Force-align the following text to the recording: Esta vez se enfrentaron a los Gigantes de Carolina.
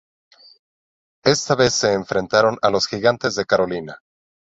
Esta 1.23 1.53
vez 1.53 1.75
se 1.75 1.93
enfrentaron 1.93 2.57
a 2.63 2.71
los 2.71 2.87
Gigantes 2.87 3.35
de 3.35 3.45
Carolina. 3.45 3.99